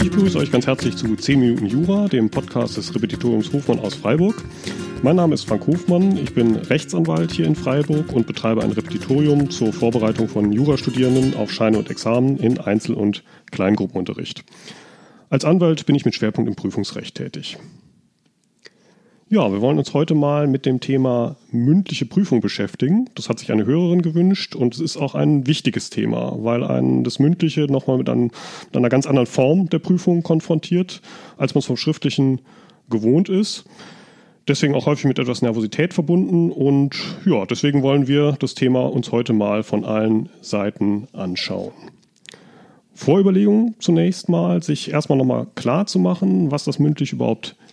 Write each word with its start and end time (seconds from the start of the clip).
Ich 0.00 0.10
begrüße 0.10 0.38
euch 0.38 0.50
ganz 0.50 0.66
herzlich 0.66 0.96
zu 0.96 1.14
10 1.14 1.40
Minuten 1.40 1.66
Jura, 1.66 2.08
dem 2.08 2.30
Podcast 2.30 2.76
des 2.76 2.94
Repetitoriums 2.94 3.52
Hofmann 3.52 3.78
aus 3.78 3.94
Freiburg. 3.94 4.42
Mein 5.02 5.16
Name 5.16 5.34
ist 5.34 5.44
Frank 5.46 5.66
Hofmann, 5.66 6.16
ich 6.16 6.34
bin 6.34 6.56
Rechtsanwalt 6.56 7.32
hier 7.32 7.46
in 7.46 7.54
Freiburg 7.54 8.12
und 8.12 8.26
betreibe 8.26 8.62
ein 8.62 8.72
Repetitorium 8.72 9.50
zur 9.50 9.72
Vorbereitung 9.72 10.28
von 10.28 10.52
Jurastudierenden 10.52 11.34
auf 11.34 11.52
Scheine 11.52 11.78
und 11.78 11.90
Examen 11.90 12.38
in 12.38 12.58
Einzel- 12.58 12.94
und 12.94 13.22
Kleingruppenunterricht. 13.52 14.44
Als 15.28 15.44
Anwalt 15.44 15.86
bin 15.86 15.94
ich 15.94 16.04
mit 16.04 16.14
Schwerpunkt 16.14 16.48
im 16.48 16.56
Prüfungsrecht 16.56 17.14
tätig. 17.14 17.58
Ja, 19.28 19.50
wir 19.50 19.60
wollen 19.60 19.78
uns 19.78 19.92
heute 19.92 20.14
mal 20.14 20.46
mit 20.46 20.66
dem 20.66 20.78
Thema 20.78 21.34
mündliche 21.50 22.06
Prüfung 22.06 22.40
beschäftigen. 22.40 23.10
Das 23.16 23.28
hat 23.28 23.40
sich 23.40 23.50
eine 23.50 23.66
Hörerin 23.66 24.00
gewünscht 24.00 24.54
und 24.54 24.72
es 24.72 24.80
ist 24.80 24.96
auch 24.96 25.16
ein 25.16 25.48
wichtiges 25.48 25.90
Thema, 25.90 26.36
weil 26.44 26.62
ein 26.62 27.02
das 27.02 27.18
Mündliche 27.18 27.62
nochmal 27.62 27.98
mit, 27.98 28.08
einem, 28.08 28.30
mit 28.66 28.76
einer 28.76 28.88
ganz 28.88 29.04
anderen 29.04 29.26
Form 29.26 29.68
der 29.68 29.80
Prüfung 29.80 30.22
konfrontiert, 30.22 31.02
als 31.38 31.56
man 31.56 31.58
es 31.58 31.66
vom 31.66 31.76
Schriftlichen 31.76 32.40
gewohnt 32.88 33.28
ist. 33.28 33.64
Deswegen 34.46 34.76
auch 34.76 34.86
häufig 34.86 35.06
mit 35.06 35.18
etwas 35.18 35.42
Nervosität 35.42 35.92
verbunden 35.92 36.52
und 36.52 36.94
ja, 37.24 37.46
deswegen 37.46 37.82
wollen 37.82 38.06
wir 38.06 38.36
das 38.38 38.54
Thema 38.54 38.86
uns 38.86 39.10
heute 39.10 39.32
mal 39.32 39.64
von 39.64 39.84
allen 39.84 40.28
Seiten 40.40 41.08
anschauen. 41.12 41.72
Vorüberlegung 42.94 43.74
zunächst 43.80 44.28
mal, 44.28 44.62
sich 44.62 44.92
erstmal 44.92 45.18
nochmal 45.18 45.48
klar 45.56 45.86
zu 45.86 45.98
machen, 45.98 46.52
was 46.52 46.62
das 46.62 46.78
mündlich 46.78 47.12
überhaupt 47.12 47.48
ist 47.48 47.65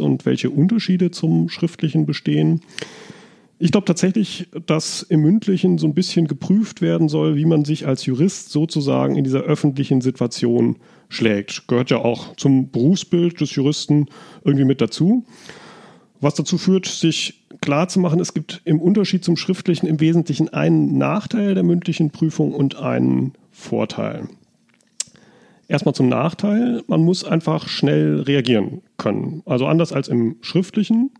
und 0.00 0.26
welche 0.26 0.50
Unterschiede 0.50 1.10
zum 1.10 1.48
Schriftlichen 1.48 2.06
bestehen. 2.06 2.60
Ich 3.58 3.72
glaube 3.72 3.86
tatsächlich, 3.86 4.48
dass 4.66 5.02
im 5.02 5.22
Mündlichen 5.22 5.78
so 5.78 5.86
ein 5.86 5.94
bisschen 5.94 6.26
geprüft 6.26 6.82
werden 6.82 7.08
soll, 7.08 7.36
wie 7.36 7.46
man 7.46 7.64
sich 7.64 7.86
als 7.86 8.04
Jurist 8.04 8.50
sozusagen 8.50 9.16
in 9.16 9.24
dieser 9.24 9.40
öffentlichen 9.40 10.02
Situation 10.02 10.76
schlägt. 11.08 11.66
Gehört 11.66 11.90
ja 11.90 11.98
auch 11.98 12.36
zum 12.36 12.70
Berufsbild 12.70 13.40
des 13.40 13.54
Juristen 13.54 14.06
irgendwie 14.44 14.66
mit 14.66 14.82
dazu. 14.82 15.24
Was 16.20 16.34
dazu 16.34 16.58
führt, 16.58 16.86
sich 16.86 17.46
klar 17.60 17.88
zu 17.88 17.98
machen, 18.00 18.20
es 18.20 18.34
gibt 18.34 18.60
im 18.64 18.80
Unterschied 18.80 19.24
zum 19.24 19.36
Schriftlichen 19.36 19.86
im 19.86 20.00
Wesentlichen 20.00 20.50
einen 20.50 20.98
Nachteil 20.98 21.54
der 21.54 21.62
mündlichen 21.62 22.10
Prüfung 22.10 22.52
und 22.52 22.76
einen 22.76 23.32
Vorteil. 23.52 24.28
Erstmal 25.68 25.94
zum 25.94 26.08
Nachteil, 26.08 26.82
man 26.86 27.02
muss 27.02 27.24
einfach 27.24 27.68
schnell 27.68 28.20
reagieren 28.20 28.82
können. 28.98 29.42
Also 29.46 29.66
anders 29.66 29.92
als 29.92 30.06
im 30.06 30.36
Schriftlichen, 30.40 31.10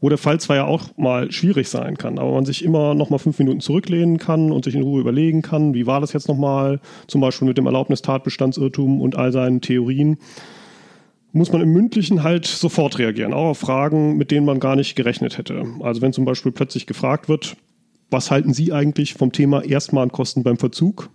wo 0.00 0.08
der 0.08 0.18
Fall 0.18 0.38
zwar 0.40 0.56
ja 0.56 0.64
auch 0.66 0.96
mal 0.96 1.32
schwierig 1.32 1.68
sein 1.68 1.96
kann, 1.96 2.18
aber 2.18 2.32
man 2.32 2.44
sich 2.44 2.64
immer 2.64 2.94
noch 2.94 3.10
mal 3.10 3.18
fünf 3.18 3.38
Minuten 3.38 3.60
zurücklehnen 3.60 4.18
kann 4.18 4.52
und 4.52 4.64
sich 4.64 4.74
in 4.74 4.82
Ruhe 4.82 5.00
überlegen 5.00 5.42
kann, 5.42 5.74
wie 5.74 5.86
war 5.86 6.00
das 6.00 6.12
jetzt 6.12 6.28
nochmal, 6.28 6.80
zum 7.06 7.20
Beispiel 7.20 7.48
mit 7.48 7.58
dem 7.58 7.66
Erlaubnistatbestandsirrtum 7.66 9.00
und 9.00 9.16
all 9.16 9.32
seinen 9.32 9.60
Theorien, 9.60 10.18
muss 11.32 11.52
man 11.52 11.62
im 11.62 11.72
Mündlichen 11.72 12.22
halt 12.22 12.46
sofort 12.46 12.98
reagieren, 12.98 13.32
auch 13.32 13.50
auf 13.50 13.58
Fragen, 13.58 14.16
mit 14.16 14.30
denen 14.30 14.44
man 14.46 14.60
gar 14.60 14.76
nicht 14.76 14.96
gerechnet 14.96 15.38
hätte. 15.38 15.64
Also 15.80 16.02
wenn 16.02 16.12
zum 16.12 16.24
Beispiel 16.24 16.52
plötzlich 16.52 16.86
gefragt 16.86 17.28
wird, 17.28 17.56
was 18.10 18.30
halten 18.30 18.52
Sie 18.52 18.72
eigentlich 18.72 19.14
vom 19.14 19.32
Thema 19.32 19.64
Erstmahnkosten 19.64 20.42
beim 20.42 20.58
Verzug? 20.58 21.10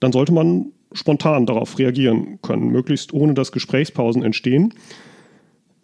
Dann 0.00 0.12
sollte 0.12 0.32
man 0.32 0.72
spontan 0.94 1.46
darauf 1.46 1.78
reagieren 1.78 2.38
können, 2.40 2.68
möglichst 2.68 3.12
ohne 3.12 3.34
dass 3.34 3.52
Gesprächspausen 3.52 4.22
entstehen. 4.22 4.72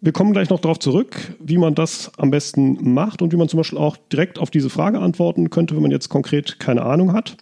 Wir 0.03 0.13
kommen 0.13 0.33
gleich 0.33 0.49
noch 0.49 0.59
darauf 0.59 0.79
zurück, 0.79 1.35
wie 1.39 1.59
man 1.59 1.75
das 1.75 2.11
am 2.17 2.31
besten 2.31 2.93
macht 2.93 3.21
und 3.21 3.31
wie 3.31 3.37
man 3.37 3.47
zum 3.47 3.57
Beispiel 3.57 3.77
auch 3.77 3.97
direkt 4.11 4.39
auf 4.39 4.49
diese 4.49 4.71
Frage 4.71 4.99
antworten 4.99 5.51
könnte, 5.51 5.75
wenn 5.75 5.83
man 5.83 5.91
jetzt 5.91 6.09
konkret 6.09 6.59
keine 6.59 6.81
Ahnung 6.81 7.13
hat. 7.13 7.37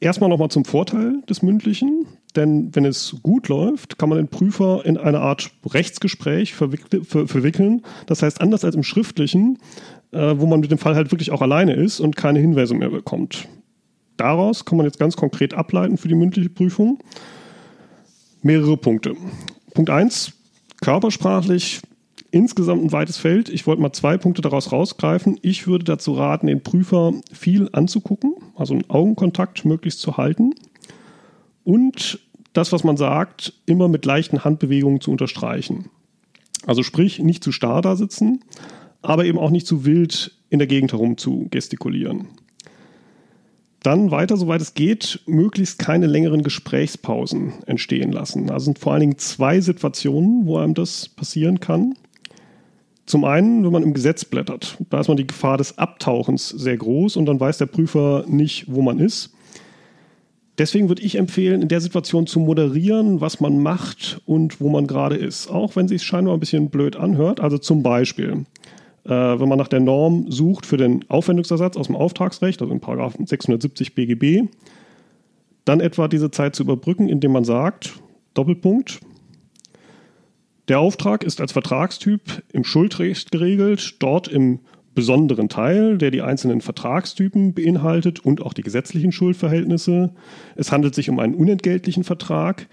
Erstmal 0.00 0.30
nochmal 0.30 0.48
zum 0.48 0.64
Vorteil 0.64 1.22
des 1.28 1.42
Mündlichen, 1.42 2.06
denn 2.34 2.74
wenn 2.74 2.84
es 2.84 3.16
gut 3.22 3.48
läuft, 3.48 3.98
kann 3.98 4.08
man 4.08 4.18
den 4.18 4.28
Prüfer 4.28 4.84
in 4.84 4.96
eine 4.96 5.20
Art 5.20 5.50
Rechtsgespräch 5.64 6.54
verwickeln. 6.54 7.82
Das 8.06 8.22
heißt, 8.22 8.40
anders 8.40 8.64
als 8.64 8.74
im 8.74 8.82
Schriftlichen, 8.82 9.58
äh, 10.12 10.34
wo 10.36 10.46
man 10.46 10.60
mit 10.60 10.70
dem 10.70 10.78
Fall 10.78 10.94
halt 10.94 11.10
wirklich 11.10 11.30
auch 11.30 11.42
alleine 11.42 11.74
ist 11.74 12.00
und 12.00 12.16
keine 12.16 12.38
Hinweise 12.38 12.74
mehr 12.74 12.90
bekommt. 12.90 13.48
Daraus 14.18 14.66
kann 14.66 14.76
man 14.76 14.84
jetzt 14.84 14.98
ganz 14.98 15.16
konkret 15.16 15.54
ableiten 15.54 15.96
für 15.96 16.08
die 16.08 16.14
mündliche 16.14 16.50
Prüfung 16.50 16.98
mehrere 18.42 18.76
Punkte. 18.76 19.14
Punkt 19.72 19.90
1, 19.90 20.32
körpersprachlich 20.82 21.80
insgesamt 22.30 22.84
ein 22.84 22.92
weites 22.92 23.16
Feld. 23.16 23.48
Ich 23.48 23.66
wollte 23.66 23.80
mal 23.80 23.92
zwei 23.92 24.18
Punkte 24.18 24.42
daraus 24.42 24.72
rausgreifen. 24.72 25.38
Ich 25.42 25.66
würde 25.66 25.84
dazu 25.84 26.12
raten, 26.12 26.48
den 26.48 26.62
Prüfer 26.62 27.14
viel 27.32 27.70
anzugucken, 27.72 28.34
also 28.54 28.74
einen 28.74 28.90
Augenkontakt 28.90 29.64
möglichst 29.64 30.00
zu 30.00 30.16
halten 30.16 30.52
und 31.64 32.20
das, 32.52 32.72
was 32.72 32.82
man 32.82 32.96
sagt, 32.96 33.52
immer 33.66 33.88
mit 33.88 34.04
leichten 34.04 34.44
Handbewegungen 34.44 35.00
zu 35.00 35.12
unterstreichen. 35.12 35.90
Also 36.66 36.82
sprich, 36.82 37.20
nicht 37.20 37.44
zu 37.44 37.52
starr 37.52 37.82
da 37.82 37.94
sitzen, 37.94 38.42
aber 39.00 39.26
eben 39.26 39.38
auch 39.38 39.50
nicht 39.50 39.66
zu 39.66 39.84
wild 39.84 40.36
in 40.50 40.58
der 40.58 40.66
Gegend 40.66 40.92
herum 40.92 41.18
zu 41.18 41.46
gestikulieren. 41.50 42.28
Dann 43.88 44.10
weiter, 44.10 44.36
soweit 44.36 44.60
es 44.60 44.74
geht, 44.74 45.20
möglichst 45.24 45.78
keine 45.78 46.06
längeren 46.06 46.42
Gesprächspausen 46.42 47.54
entstehen 47.64 48.12
lassen. 48.12 48.50
Also 48.50 48.66
sind 48.66 48.78
vor 48.78 48.92
allen 48.92 49.00
Dingen 49.00 49.16
zwei 49.16 49.62
Situationen, 49.62 50.44
wo 50.44 50.58
einem 50.58 50.74
das 50.74 51.08
passieren 51.08 51.58
kann. 51.58 51.94
Zum 53.06 53.24
einen, 53.24 53.64
wenn 53.64 53.72
man 53.72 53.82
im 53.82 53.94
Gesetz 53.94 54.26
blättert. 54.26 54.76
Da 54.90 55.00
ist 55.00 55.08
man 55.08 55.16
die 55.16 55.26
Gefahr 55.26 55.56
des 55.56 55.78
Abtauchens 55.78 56.50
sehr 56.50 56.76
groß 56.76 57.16
und 57.16 57.24
dann 57.24 57.40
weiß 57.40 57.56
der 57.56 57.64
Prüfer 57.64 58.26
nicht, 58.28 58.66
wo 58.68 58.82
man 58.82 58.98
ist. 58.98 59.32
Deswegen 60.58 60.90
würde 60.90 61.00
ich 61.00 61.16
empfehlen, 61.16 61.62
in 61.62 61.68
der 61.68 61.80
Situation 61.80 62.26
zu 62.26 62.40
moderieren, 62.40 63.22
was 63.22 63.40
man 63.40 63.58
macht 63.58 64.20
und 64.26 64.60
wo 64.60 64.68
man 64.68 64.86
gerade 64.86 65.16
ist. 65.16 65.48
Auch 65.48 65.76
wenn 65.76 65.86
es 65.86 65.92
sich 65.92 66.02
scheinbar 66.02 66.34
ein 66.34 66.40
bisschen 66.40 66.68
blöd 66.68 66.96
anhört. 66.96 67.40
Also 67.40 67.56
zum 67.56 67.82
Beispiel, 67.82 68.44
wenn 69.08 69.48
man 69.48 69.58
nach 69.58 69.68
der 69.68 69.80
Norm 69.80 70.30
sucht 70.30 70.66
für 70.66 70.76
den 70.76 71.04
Aufwendungsersatz 71.08 71.76
aus 71.76 71.86
dem 71.86 71.96
Auftragsrecht, 71.96 72.60
also 72.60 72.72
in 72.72 72.80
Paragraph 72.80 73.14
670 73.18 73.94
BGB, 73.94 74.48
dann 75.64 75.80
etwa 75.80 76.08
diese 76.08 76.30
Zeit 76.30 76.54
zu 76.54 76.62
überbrücken, 76.62 77.08
indem 77.08 77.32
man 77.32 77.44
sagt, 77.44 78.00
Doppelpunkt, 78.34 79.00
der 80.68 80.80
Auftrag 80.80 81.24
ist 81.24 81.40
als 81.40 81.52
Vertragstyp 81.52 82.42
im 82.52 82.64
Schuldrecht 82.64 83.32
geregelt, 83.32 83.96
dort 84.00 84.28
im 84.28 84.60
besonderen 84.94 85.48
Teil, 85.48 85.96
der 85.96 86.10
die 86.10 86.22
einzelnen 86.22 86.60
Vertragstypen 86.60 87.54
beinhaltet 87.54 88.20
und 88.24 88.42
auch 88.42 88.52
die 88.52 88.62
gesetzlichen 88.62 89.12
Schuldverhältnisse. 89.12 90.12
Es 90.56 90.72
handelt 90.72 90.94
sich 90.94 91.08
um 91.08 91.20
einen 91.20 91.34
unentgeltlichen 91.34 92.04
Vertrag. 92.04 92.68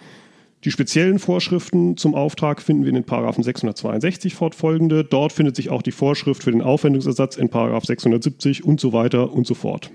Die 0.65 0.71
speziellen 0.71 1.19
Vorschriften 1.19 1.95
zum 1.95 2.15
Auftrag 2.15 2.59
finden 2.59 2.83
wir 2.83 2.89
in 2.89 2.95
den 2.95 3.03
Paragraphen 3.03 3.43
662 3.43 4.33
fortfolgende. 4.33 5.03
Dort 5.03 5.31
findet 5.31 5.55
sich 5.55 5.69
auch 5.69 5.83
die 5.83 5.91
Vorschrift 5.91 6.43
für 6.43 6.51
den 6.51 6.63
Aufwendungsersatz 6.63 7.37
in 7.37 7.49
Paragraph 7.49 7.85
670 7.85 8.65
und 8.65 8.79
so 8.79 8.91
weiter 8.91 9.31
und 9.31 9.45
so 9.45 9.53
fort. 9.53 9.91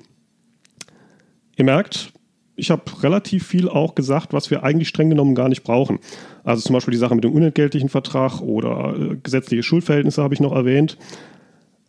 Ihr 1.57 1.65
merkt, 1.65 2.13
ich 2.55 2.71
habe 2.71 2.85
relativ 3.03 3.49
viel 3.49 3.69
auch 3.69 3.97
gesagt, 3.97 4.33
was 4.33 4.53
wir 4.53 4.63
eigentlich 4.63 4.87
streng 4.87 5.11
genommen 5.11 5.35
gar 5.35 5.49
nicht 5.49 5.65
brauchen. 5.65 5.99
Also 6.45 6.63
zum 6.63 6.75
Beispiel 6.75 6.93
die 6.93 6.99
Sache 6.99 7.17
mit 7.17 7.25
dem 7.25 7.33
unentgeltlichen 7.33 7.89
Vertrag 7.89 8.41
oder 8.41 8.95
äh, 8.97 9.17
gesetzliche 9.21 9.65
Schuldverhältnisse 9.65 10.23
habe 10.23 10.35
ich 10.35 10.41
noch 10.41 10.53
erwähnt. 10.53 10.99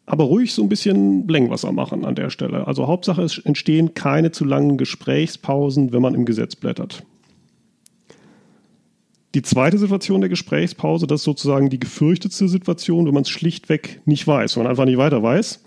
Aber 0.07 0.23
ruhig 0.23 0.55
so 0.55 0.63
ein 0.63 0.69
bisschen 0.69 1.27
Blängwasser 1.27 1.71
machen 1.71 2.03
an 2.03 2.15
der 2.15 2.31
Stelle. 2.31 2.65
Also 2.65 2.87
Hauptsache, 2.87 3.21
es 3.21 3.37
entstehen 3.37 3.93
keine 3.93 4.31
zu 4.31 4.43
langen 4.43 4.77
Gesprächspausen, 4.77 5.93
wenn 5.93 6.01
man 6.01 6.15
im 6.15 6.25
Gesetz 6.25 6.55
blättert. 6.55 7.03
Die 9.33 9.41
zweite 9.41 9.77
Situation 9.77 10.19
der 10.19 10.29
Gesprächspause, 10.29 11.07
das 11.07 11.21
ist 11.21 11.25
sozusagen 11.25 11.69
die 11.69 11.79
gefürchtetste 11.79 12.49
Situation, 12.49 13.05
wenn 13.05 13.13
man 13.13 13.23
es 13.23 13.29
schlichtweg 13.29 14.01
nicht 14.05 14.27
weiß, 14.27 14.55
wenn 14.55 14.63
man 14.63 14.69
einfach 14.69 14.85
nicht 14.85 14.97
weiter 14.97 15.23
weiß. 15.23 15.63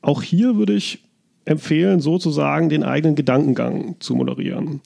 Auch 0.00 0.22
hier 0.22 0.56
würde 0.56 0.74
ich 0.74 1.04
empfehlen, 1.44 2.00
sozusagen 2.00 2.68
den 2.68 2.82
eigenen 2.82 3.14
Gedankengang 3.14 3.96
zu 4.00 4.14
moderieren. 4.14 4.80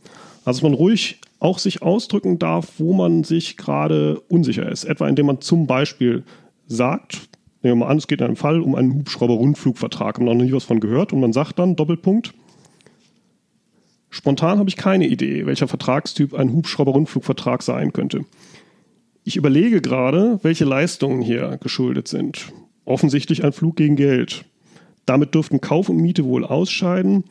Also 0.45 0.59
dass 0.59 0.62
man 0.62 0.75
ruhig 0.75 1.21
auch 1.39 1.59
sich 1.59 1.83
ausdrücken 1.83 2.39
darf, 2.39 2.73
wo 2.79 2.93
man 2.93 3.25
sich 3.25 3.56
gerade 3.56 4.21
unsicher 4.29 4.69
ist. 4.71 4.85
Etwa 4.85 5.09
indem 5.09 5.27
man 5.27 5.41
zum 5.41 5.67
Beispiel 5.67 6.25
sagt, 6.67 7.29
nehmen 7.62 7.79
wir 7.79 7.87
mal 7.87 7.91
an, 7.91 7.99
es 7.99 8.09
geht 8.09 8.21
in 8.21 8.27
einem 8.27 8.37
Fall 8.37 8.61
um 8.61 8.75
einen 8.75 8.95
Hubschrauber-Rundflugvertrag, 8.95 10.17
haben 10.17 10.25
noch 10.25 10.35
nie 10.35 10.53
was 10.53 10.65
von 10.65 10.81
gehört 10.81 11.12
und 11.12 11.21
man 11.21 11.33
sagt 11.33 11.59
dann, 11.59 11.77
Doppelpunkt, 11.77 12.35
Spontan 14.11 14.59
habe 14.59 14.69
ich 14.69 14.77
keine 14.77 15.07
Idee, 15.07 15.47
welcher 15.47 15.69
Vertragstyp 15.69 16.35
ein 16.35 16.53
Hubschrauber-Rundflugvertrag 16.53 17.62
sein 17.62 17.93
könnte. 17.93 18.25
Ich 19.23 19.37
überlege 19.37 19.81
gerade, 19.81 20.41
welche 20.43 20.65
Leistungen 20.65 21.23
hier 21.23 21.59
geschuldet 21.62 22.09
sind. 22.09 22.53
Offensichtlich 22.85 23.45
ein 23.45 23.53
Flug 23.53 23.77
gegen 23.77 23.95
Geld. 23.95 24.45
Damit 25.07 25.35
dürften 25.35 25.61
Kauf 25.61 25.89
und 25.89 25.99
Miete 25.99 26.25
wohl 26.25 26.45
ausscheiden. 26.45 27.25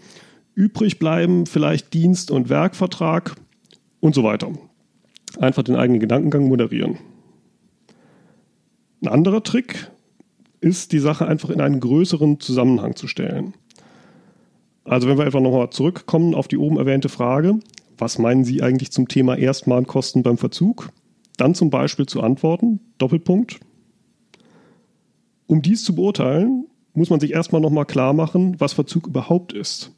Übrig 0.55 0.99
bleiben 0.99 1.45
vielleicht 1.45 1.93
Dienst- 1.93 2.31
und 2.31 2.49
Werkvertrag 2.49 3.35
und 3.99 4.15
so 4.15 4.23
weiter. 4.23 4.51
Einfach 5.37 5.63
den 5.63 5.75
eigenen 5.75 5.99
Gedankengang 5.99 6.47
moderieren. 6.47 6.97
Ein 9.01 9.09
anderer 9.09 9.43
Trick 9.43 9.91
ist, 10.61 10.91
die 10.91 10.99
Sache 10.99 11.27
einfach 11.27 11.49
in 11.49 11.61
einen 11.61 11.79
größeren 11.79 12.39
Zusammenhang 12.39 12.95
zu 12.95 13.07
stellen. 13.07 13.53
Also 14.89 15.07
wenn 15.07 15.19
wir 15.19 15.25
einfach 15.25 15.39
nochmal 15.39 15.69
zurückkommen 15.69 16.33
auf 16.33 16.47
die 16.47 16.57
oben 16.57 16.77
erwähnte 16.77 17.09
Frage, 17.09 17.59
was 17.99 18.17
meinen 18.17 18.43
Sie 18.43 18.63
eigentlich 18.63 18.91
zum 18.91 19.07
Thema 19.07 19.37
Erstmahnkosten 19.37 20.23
beim 20.23 20.39
Verzug? 20.39 20.89
Dann 21.37 21.53
zum 21.53 21.69
Beispiel 21.69 22.07
zu 22.07 22.21
antworten, 22.21 22.79
Doppelpunkt. 22.97 23.59
Um 25.45 25.61
dies 25.61 25.83
zu 25.83 25.93
beurteilen, 25.93 26.65
muss 26.95 27.11
man 27.11 27.19
sich 27.19 27.33
erstmal 27.33 27.61
nochmal 27.61 27.85
klar 27.85 28.13
machen, 28.13 28.55
was 28.59 28.73
Verzug 28.73 29.05
überhaupt 29.05 29.53
ist. 29.53 29.91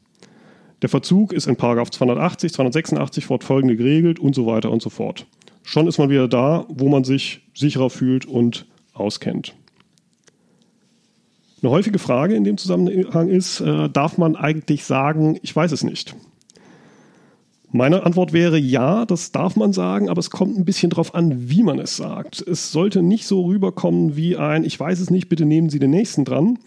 Der 0.82 0.90
Verzug 0.90 1.32
ist 1.32 1.46
in 1.46 1.58
280, 1.58 2.52
286 2.52 3.24
fortfolgende 3.24 3.76
geregelt 3.76 4.18
und 4.18 4.34
so 4.34 4.44
weiter 4.44 4.70
und 4.70 4.82
so 4.82 4.90
fort. 4.90 5.26
Schon 5.62 5.86
ist 5.86 5.96
man 5.96 6.10
wieder 6.10 6.28
da, 6.28 6.66
wo 6.68 6.90
man 6.90 7.04
sich 7.04 7.40
sicherer 7.54 7.88
fühlt 7.88 8.26
und 8.26 8.66
auskennt. 8.92 9.54
Eine 11.62 11.70
häufige 11.70 12.00
Frage 12.00 12.34
in 12.34 12.42
dem 12.42 12.58
Zusammenhang 12.58 13.28
ist, 13.28 13.60
äh, 13.60 13.88
darf 13.88 14.18
man 14.18 14.34
eigentlich 14.34 14.84
sagen, 14.84 15.38
ich 15.42 15.54
weiß 15.54 15.70
es 15.70 15.84
nicht? 15.84 16.16
Meine 17.70 18.04
Antwort 18.04 18.32
wäre 18.32 18.58
ja, 18.58 19.06
das 19.06 19.30
darf 19.30 19.54
man 19.54 19.72
sagen, 19.72 20.10
aber 20.10 20.18
es 20.18 20.30
kommt 20.30 20.58
ein 20.58 20.64
bisschen 20.64 20.90
darauf 20.90 21.14
an, 21.14 21.48
wie 21.48 21.62
man 21.62 21.78
es 21.78 21.96
sagt. 21.96 22.40
Es 22.46 22.72
sollte 22.72 23.00
nicht 23.00 23.26
so 23.26 23.46
rüberkommen 23.46 24.16
wie 24.16 24.36
ein 24.36 24.64
Ich 24.64 24.78
weiß 24.78 24.98
es 24.98 25.08
nicht, 25.08 25.28
bitte 25.28 25.46
nehmen 25.46 25.70
Sie 25.70 25.78
den 25.78 25.90
nächsten 25.90 26.24
dran, 26.24 26.58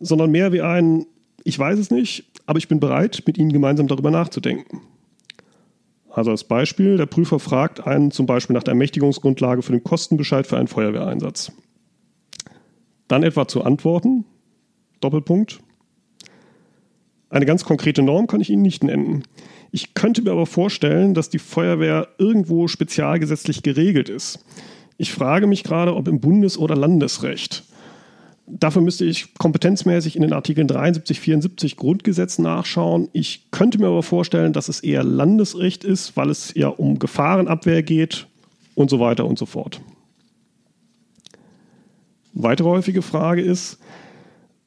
sondern 0.00 0.30
mehr 0.30 0.50
wie 0.52 0.62
ein 0.62 1.04
Ich 1.44 1.58
weiß 1.58 1.78
es 1.78 1.90
nicht, 1.90 2.24
aber 2.46 2.58
ich 2.58 2.68
bin 2.68 2.80
bereit, 2.80 3.22
mit 3.26 3.36
Ihnen 3.36 3.52
gemeinsam 3.52 3.86
darüber 3.86 4.10
nachzudenken. 4.10 4.80
Also 6.10 6.30
als 6.30 6.44
Beispiel, 6.44 6.96
der 6.96 7.06
Prüfer 7.06 7.38
fragt 7.38 7.86
einen 7.86 8.10
zum 8.10 8.24
Beispiel 8.24 8.54
nach 8.54 8.62
der 8.62 8.72
Ermächtigungsgrundlage 8.72 9.60
für 9.60 9.72
den 9.72 9.84
Kostenbescheid 9.84 10.46
für 10.46 10.56
einen 10.56 10.68
Feuerwehreinsatz. 10.68 11.52
Dann 13.12 13.24
etwa 13.24 13.46
zu 13.46 13.62
antworten, 13.62 14.24
Doppelpunkt. 15.02 15.58
Eine 17.28 17.44
ganz 17.44 17.62
konkrete 17.62 18.00
Norm 18.00 18.26
kann 18.26 18.40
ich 18.40 18.48
Ihnen 18.48 18.62
nicht 18.62 18.82
nennen. 18.82 19.24
Ich 19.70 19.92
könnte 19.92 20.22
mir 20.22 20.30
aber 20.30 20.46
vorstellen, 20.46 21.12
dass 21.12 21.28
die 21.28 21.38
Feuerwehr 21.38 22.08
irgendwo 22.16 22.68
spezialgesetzlich 22.68 23.62
geregelt 23.62 24.08
ist. 24.08 24.46
Ich 24.96 25.12
frage 25.12 25.46
mich 25.46 25.62
gerade, 25.62 25.94
ob 25.94 26.08
im 26.08 26.20
Bundes- 26.20 26.56
oder 26.56 26.74
Landesrecht. 26.74 27.64
Dafür 28.46 28.80
müsste 28.80 29.04
ich 29.04 29.34
kompetenzmäßig 29.34 30.16
in 30.16 30.22
den 30.22 30.32
Artikeln 30.32 30.66
73, 30.66 31.20
74 31.20 31.76
Grundgesetz 31.76 32.38
nachschauen. 32.38 33.10
Ich 33.12 33.50
könnte 33.50 33.78
mir 33.78 33.88
aber 33.88 34.02
vorstellen, 34.02 34.54
dass 34.54 34.70
es 34.70 34.80
eher 34.80 35.04
Landesrecht 35.04 35.84
ist, 35.84 36.16
weil 36.16 36.30
es 36.30 36.54
ja 36.54 36.68
um 36.68 36.98
Gefahrenabwehr 36.98 37.82
geht 37.82 38.26
und 38.74 38.88
so 38.88 39.00
weiter 39.00 39.26
und 39.26 39.38
so 39.38 39.44
fort. 39.44 39.82
Weitere 42.42 42.68
häufige 42.68 43.02
Frage 43.02 43.42
ist, 43.42 43.78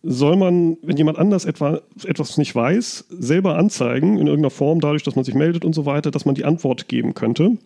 soll 0.01 0.36
man, 0.36 0.77
wenn 0.83 0.98
jemand 0.98 1.18
anders 1.18 1.45
etwa, 1.45 1.81
etwas 2.04 2.38
nicht 2.38 2.54
weiß, 2.54 3.06
selber 3.10 3.57
anzeigen 3.57 4.18
in 4.18 4.27
irgendeiner 4.27 4.51
Form, 4.51 4.80
dadurch, 4.80 5.04
dass 5.04 5.16
man 5.16 5.25
sich 5.25 5.33
meldet 5.33 5.66
und 5.66 5.74
so 5.74 5.86
weiter, 5.86 6.12
dass 6.12 6.25
man 6.25 6.36
die 6.36 6.45
Antwort 6.45 6.88
geben 6.88 7.16
könnte? 7.16 7.57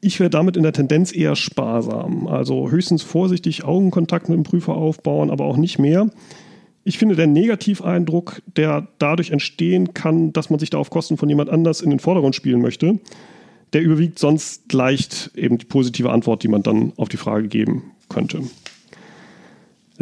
Ich 0.00 0.18
wäre 0.18 0.30
damit 0.30 0.56
in 0.56 0.62
der 0.62 0.72
Tendenz 0.72 1.14
eher 1.14 1.36
sparsam. 1.36 2.26
Also 2.26 2.70
höchstens 2.70 3.02
vorsichtig 3.02 3.64
Augenkontakt 3.64 4.28
mit 4.28 4.36
dem 4.36 4.44
Prüfer 4.44 4.74
aufbauen, 4.74 5.30
aber 5.30 5.44
auch 5.44 5.56
nicht 5.56 5.78
mehr. 5.78 6.10
Ich 6.84 6.98
finde, 6.98 7.14
der 7.14 7.28
Negativeindruck, 7.28 8.42
der 8.56 8.88
dadurch 8.98 9.30
entstehen 9.30 9.94
kann, 9.94 10.32
dass 10.32 10.50
man 10.50 10.58
sich 10.58 10.70
da 10.70 10.78
auf 10.78 10.90
Kosten 10.90 11.16
von 11.16 11.28
jemand 11.28 11.50
anders 11.50 11.80
in 11.80 11.90
den 11.90 12.00
Vordergrund 12.00 12.34
spielen 12.34 12.60
möchte, 12.60 12.98
der 13.72 13.82
überwiegt 13.82 14.18
sonst 14.18 14.72
leicht 14.72 15.30
eben 15.36 15.58
die 15.58 15.66
positive 15.66 16.10
Antwort, 16.10 16.42
die 16.42 16.48
man 16.48 16.62
dann 16.62 16.92
auf 16.96 17.08
die 17.08 17.16
Frage 17.18 17.46
geben 17.46 17.92
könnte. 18.08 18.40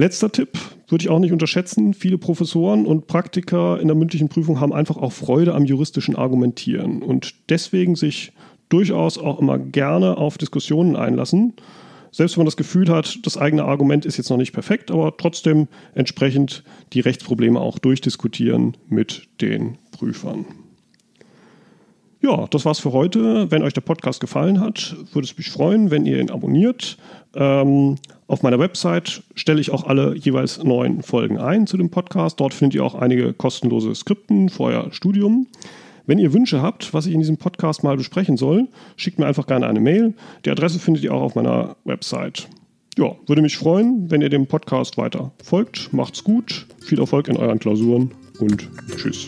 Letzter 0.00 0.32
Tipp, 0.32 0.58
würde 0.88 1.02
ich 1.02 1.11
auch 1.11 1.19
nicht 1.19 1.31
unterschätzen. 1.31 1.93
Viele 1.93 2.17
Professoren 2.17 2.87
und 2.87 3.06
Praktiker 3.06 3.79
in 3.79 3.87
der 3.87 3.94
mündlichen 3.94 4.31
Prüfung 4.31 4.58
haben 4.58 4.73
einfach 4.73 4.97
auch 4.97 5.12
Freude 5.12 5.55
am 5.55 5.67
juristischen 5.67 6.17
Argumentieren 6.17 7.02
und 7.02 7.35
deswegen 7.50 7.97
sich 7.97 8.32
durchaus 8.70 9.19
auch 9.19 9.38
immer 9.38 9.58
gerne 9.58 10.17
auf 10.17 10.38
Diskussionen 10.38 10.97
einlassen. 10.97 11.52
Selbst 12.12 12.35
wenn 12.35 12.41
man 12.41 12.47
das 12.47 12.56
Gefühl 12.56 12.88
hat, 12.88 13.19
das 13.25 13.37
eigene 13.37 13.67
Argument 13.67 14.06
ist 14.06 14.17
jetzt 14.17 14.31
noch 14.31 14.38
nicht 14.38 14.55
perfekt, 14.55 14.91
aber 14.91 15.14
trotzdem 15.19 15.69
entsprechend 15.94 16.64
die 16.94 17.00
Rechtsprobleme 17.00 17.61
auch 17.61 17.79
durchdiskutieren 17.79 18.79
mit 18.88 19.29
den 19.43 19.76
Prüfern. 19.91 20.46
Ja, 22.23 22.46
das 22.50 22.67
war's 22.67 22.81
für 22.81 22.93
heute. 22.93 23.50
Wenn 23.50 23.62
euch 23.62 23.73
der 23.73 23.81
Podcast 23.81 24.20
gefallen 24.20 24.61
hat, 24.61 24.94
würde 25.12 25.26
es 25.26 25.37
mich 25.38 25.50
freuen, 25.50 25.91
wenn 25.91 26.05
ihr 26.05 26.20
ihn 26.20 26.31
abonniert. 26.31 26.99
Ähm, 27.35 27.97
auf 28.27 28.43
meiner 28.43 28.59
Website 28.59 29.23
stelle 29.35 29.61
ich 29.61 29.71
auch 29.71 29.85
alle 29.85 30.17
jeweils 30.17 30.62
neuen 30.62 31.03
Folgen 31.03 31.38
ein 31.38 31.67
zu 31.67 31.77
dem 31.77 31.91
Podcast. 31.91 32.41
Dort 32.41 32.55
findet 32.55 32.77
ihr 32.77 32.85
auch 32.85 32.94
einige 32.94 33.32
kostenlose 33.32 33.94
Skripten 33.94 34.49
für 34.49 34.65
euer 34.65 34.93
Studium. 34.93 35.47
Wenn 36.06 36.19
ihr 36.19 36.32
Wünsche 36.32 36.62
habt, 36.62 36.93
was 36.93 37.06
ich 37.06 37.15
in 37.15 37.21
diesem 37.21 37.37
Podcast 37.37 37.85
mal 37.85 37.97
besprechen 37.97 38.37
soll, 38.37 38.69
schickt 38.97 39.19
mir 39.19 39.27
einfach 39.27 39.47
gerne 39.47 39.67
eine 39.67 39.81
Mail. 39.81 40.15
Die 40.44 40.50
Adresse 40.50 40.79
findet 40.79 41.05
ihr 41.05 41.15
auch 41.15 41.23
auf 41.23 41.35
meiner 41.35 41.77
Website. 41.85 42.49
Ja, 42.99 43.15
würde 43.27 43.43
mich 43.43 43.56
freuen, 43.56 44.11
wenn 44.11 44.21
ihr 44.21 44.29
dem 44.29 44.47
Podcast 44.47 44.99
weiter 44.99 45.31
folgt. 45.43 45.93
Macht's 45.93 46.25
gut, 46.25 46.67
viel 46.81 46.99
Erfolg 46.99 47.29
in 47.29 47.37
euren 47.37 47.59
Klausuren 47.59 48.11
und 48.41 48.69
tschüss. 48.97 49.27